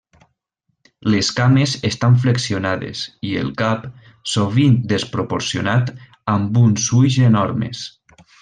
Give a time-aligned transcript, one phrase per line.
[1.15, 3.85] Les cames estan flexionades i el cap,
[4.33, 5.95] sovint desproporcionat,
[6.39, 7.89] amb uns ulls enormes.